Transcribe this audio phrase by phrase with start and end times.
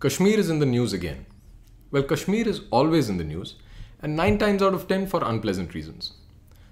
[0.00, 1.26] Kashmir is in the news again.
[1.90, 3.56] Well, Kashmir is always in the news,
[4.00, 6.12] and 9 times out of 10 for unpleasant reasons.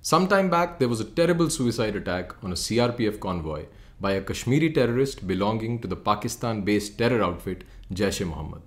[0.00, 3.66] Some time back, there was a terrible suicide attack on a CRPF convoy
[4.00, 7.62] by a Kashmiri terrorist belonging to the Pakistan based terror outfit
[7.92, 8.62] Jaish e Mohammed.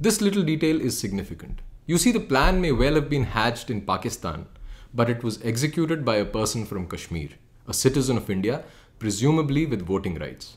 [0.00, 1.60] This little detail is significant.
[1.86, 4.46] You see, the plan may well have been hatched in Pakistan,
[4.92, 7.28] but it was executed by a person from Kashmir,
[7.68, 8.64] a citizen of India,
[8.98, 10.56] presumably with voting rights.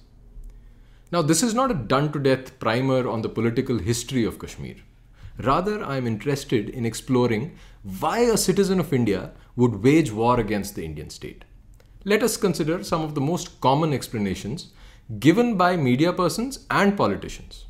[1.12, 4.78] Now, this is not a done to death primer on the political history of Kashmir.
[5.40, 7.58] Rather, I am interested in exploring
[8.00, 11.44] why a citizen of India would wage war against the Indian state.
[12.06, 14.72] Let us consider some of the most common explanations
[15.20, 17.66] given by media persons and politicians.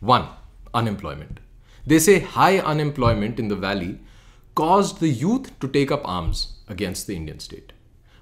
[0.00, 0.26] 1.
[0.74, 1.38] Unemployment.
[1.86, 4.00] They say high unemployment in the valley
[4.56, 7.72] caused the youth to take up arms against the Indian state.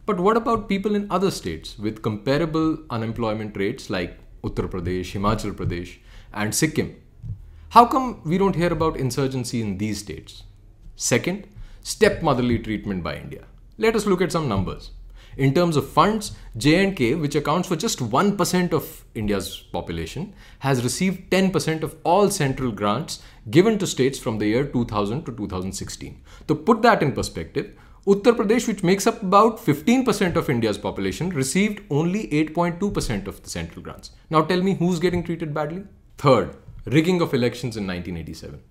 [0.08, 5.52] But what about people in other states with comparable unemployment rates like Uttar Pradesh, Himachal
[5.52, 5.98] Pradesh,
[6.32, 6.96] and Sikkim?
[7.68, 10.44] How come we don't hear about insurgency in these states?
[10.96, 11.46] Second,
[11.82, 13.44] stepmotherly treatment by India.
[13.76, 14.92] Let us look at some numbers.
[15.36, 21.30] In terms of funds, J&K, which accounts for just 1% of India's population, has received
[21.30, 26.18] 10% of all central grants given to states from the year 2000 to 2016.
[26.48, 27.76] To put that in perspective,
[28.08, 33.50] Uttar Pradesh, which makes up about 15% of India's population, received only 8.2% of the
[33.50, 34.12] central grants.
[34.30, 35.84] Now tell me who's getting treated badly?
[36.16, 36.56] Third,
[36.86, 38.62] rigging of elections in 1987.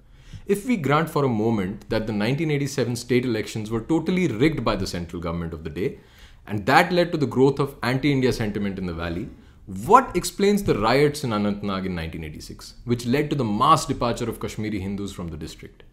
[0.48, 4.76] If we grant for a moment that the 1987 state elections were totally rigged by
[4.76, 6.00] the central government of the day,
[6.48, 9.30] and that led to the growth of anti India sentiment in the valley,
[9.68, 14.40] what explains the riots in Anantnag in 1986, which led to the mass departure of
[14.40, 15.84] Kashmiri Hindus from the district?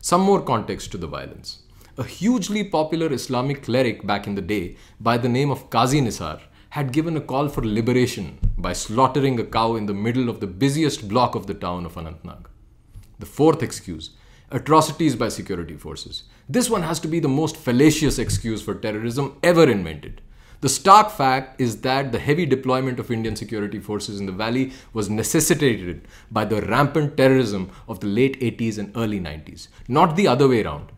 [0.00, 1.60] Some more context to the violence
[2.00, 6.40] a hugely popular Islamic cleric back in the day by the name of Qazi Nisar
[6.70, 10.46] had given a call for liberation by slaughtering a cow in the middle of the
[10.46, 12.46] busiest block of the town of Anantnag.
[13.18, 14.10] The fourth excuse
[14.50, 16.22] atrocities by security forces.
[16.48, 20.22] This one has to be the most fallacious excuse for terrorism ever invented.
[20.62, 24.72] The stark fact is that the heavy deployment of Indian security forces in the valley
[24.94, 30.26] was necessitated by the rampant terrorism of the late 80s and early 90s, not the
[30.26, 30.92] other way around.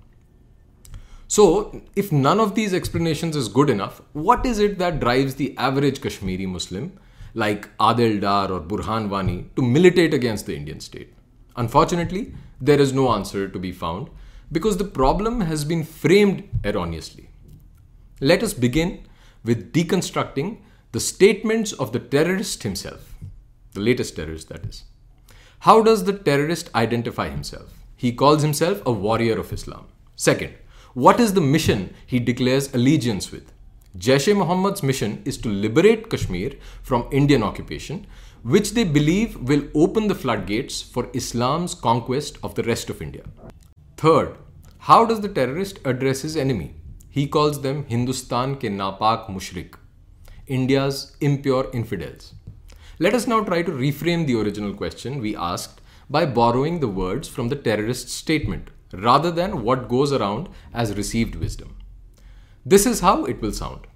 [1.32, 5.56] So, if none of these explanations is good enough, what is it that drives the
[5.56, 7.00] average Kashmiri Muslim,
[7.32, 11.14] like Adil Dar or Burhan Wani, to militate against the Indian state?
[11.56, 14.10] Unfortunately, there is no answer to be found
[14.58, 17.30] because the problem has been framed erroneously.
[18.20, 19.06] Let us begin
[19.42, 20.58] with deconstructing
[20.92, 23.14] the statements of the terrorist himself,
[23.72, 24.84] the latest terrorist, that is.
[25.60, 27.72] How does the terrorist identify himself?
[27.96, 29.86] He calls himself a warrior of Islam.
[30.14, 30.56] Second,
[30.94, 33.50] what is the mission he declares allegiance with?
[33.96, 38.06] Jaish e Mohammed's mission is to liberate Kashmir from Indian occupation,
[38.42, 43.24] which they believe will open the floodgates for Islam's conquest of the rest of India.
[43.96, 44.36] Third,
[44.80, 46.74] how does the terrorist address his enemy?
[47.08, 49.76] He calls them Hindustan ke napak mushrik,
[50.46, 52.34] India's impure infidels.
[52.98, 55.80] Let us now try to reframe the original question we asked
[56.10, 61.34] by borrowing the words from the terrorist's statement rather than what goes around as received
[61.36, 61.76] wisdom.
[62.64, 63.86] This is how it will sound.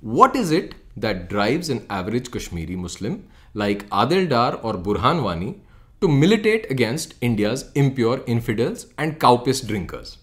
[0.00, 5.60] What is it that drives an average Kashmiri Muslim like Adil Dar or Burhan Wani
[6.00, 10.18] to militate against India's impure infidels and cowpiss drinkers?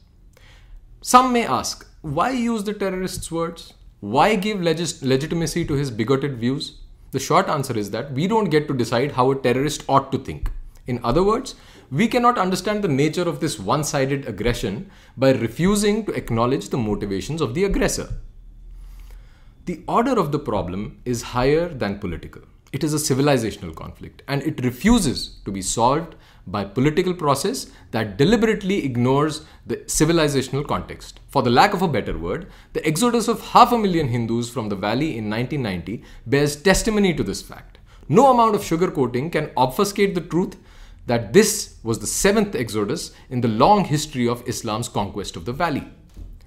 [1.02, 3.74] Some may ask, why use the terrorist's words?
[4.00, 6.80] Why give legis- legitimacy to his bigoted views?
[7.12, 10.18] The short answer is that we don't get to decide how a terrorist ought to
[10.18, 10.52] think.
[10.88, 11.56] In other words,
[11.94, 16.78] we cannot understand the nature of this one sided aggression by refusing to acknowledge the
[16.78, 18.10] motivations of the aggressor.
[19.66, 22.42] The order of the problem is higher than political.
[22.72, 26.16] It is a civilizational conflict and it refuses to be solved
[26.48, 31.20] by political process that deliberately ignores the civilizational context.
[31.28, 34.70] For the lack of a better word, the exodus of half a million Hindus from
[34.70, 37.78] the valley in 1990 bears testimony to this fact.
[38.10, 40.58] No amount of sugarcoating can obfuscate the truth
[41.06, 45.54] that this was the seventh exodus in the long history of Islam's conquest of the
[45.54, 45.86] valley.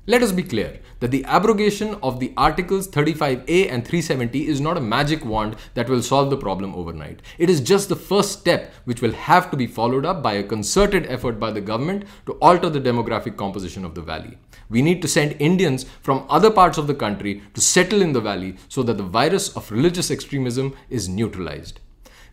[0.08, 4.76] Let us be clear that the abrogation of the Articles 35A and 370 is not
[4.76, 7.22] a magic wand that will solve the problem overnight.
[7.38, 10.44] It is just the first step which will have to be followed up by a
[10.44, 14.38] concerted effort by the government to alter the demographic composition of the valley.
[14.68, 18.20] We need to send Indians from other parts of the country to settle in the
[18.20, 21.80] valley so that the virus of religious extremism is neutralized.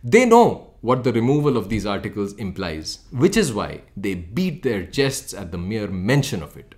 [0.06, 4.84] They know what the removal of these articles implies, which is why they beat their
[4.84, 6.74] chests at the mere mention of it.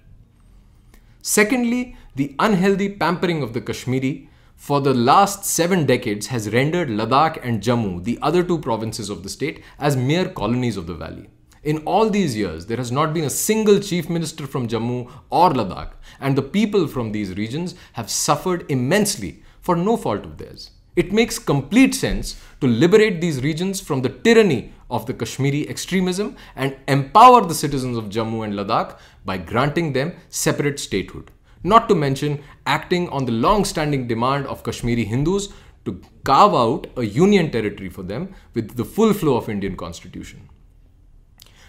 [1.23, 7.41] Secondly, the unhealthy pampering of the Kashmiri for the last seven decades has rendered Ladakh
[7.43, 11.29] and Jammu, the other two provinces of the state, as mere colonies of the valley.
[11.65, 15.51] In all these years, there has not been a single chief minister from Jammu or
[15.51, 20.71] Ladakh, and the people from these regions have suffered immensely for no fault of theirs.
[20.97, 26.37] It makes complete sense to liberate these regions from the tyranny of the Kashmiri extremism
[26.57, 31.31] and empower the citizens of Jammu and Ladakh by granting them separate statehood.
[31.63, 35.49] Not to mention acting on the long standing demand of Kashmiri Hindus
[35.85, 40.49] to carve out a union territory for them with the full flow of Indian constitution.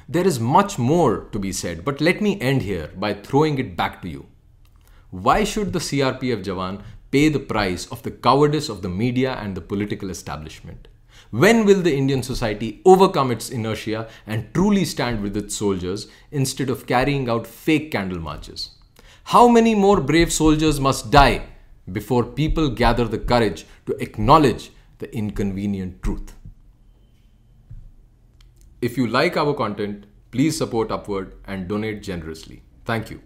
[0.08, 3.76] There is much more to be said, but let me end here by throwing it
[3.76, 4.28] back to you.
[5.10, 6.82] Why should the CRPF Jawan
[7.12, 10.88] pay the price of the cowardice of the media and the political establishment?
[11.32, 16.70] When will the Indian society overcome its inertia and truly stand with its soldiers instead
[16.70, 18.72] of carrying out fake candle marches?
[19.26, 21.48] How many more brave soldiers must die
[21.92, 26.34] before people gather the courage to acknowledge the inconvenient truth?
[28.82, 32.64] If you like our content, please support Upward and donate generously.
[32.86, 33.22] Thank you.